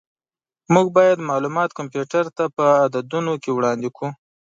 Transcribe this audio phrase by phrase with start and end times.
[0.73, 4.09] موږ باید معلومات کمپیوټر ته په عددونو کې وړاندې کړو.